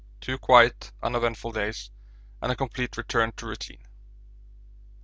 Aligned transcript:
Two 0.19 0.39
quiet, 0.39 0.91
uneventful 1.03 1.51
days 1.51 1.91
and 2.41 2.51
a 2.51 2.55
complete 2.55 2.97
return 2.97 3.31
to 3.33 3.45
routine. 3.45 3.85